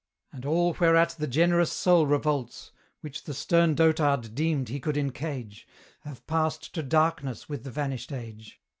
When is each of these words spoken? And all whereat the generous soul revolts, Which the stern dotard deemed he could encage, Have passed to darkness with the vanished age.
And 0.33 0.47
all 0.47 0.73
whereat 0.79 1.09
the 1.19 1.27
generous 1.27 1.71
soul 1.71 2.07
revolts, 2.07 2.71
Which 3.01 3.25
the 3.25 3.35
stern 3.35 3.75
dotard 3.75 4.33
deemed 4.33 4.69
he 4.69 4.79
could 4.79 4.97
encage, 4.97 5.67
Have 5.99 6.25
passed 6.25 6.73
to 6.73 6.81
darkness 6.81 7.47
with 7.47 7.63
the 7.63 7.69
vanished 7.69 8.11
age. 8.11 8.59